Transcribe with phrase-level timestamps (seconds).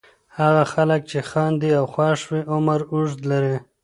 [0.39, 3.57] هغه خلک چې خاندي او خوښ وي عمر اوږد لري.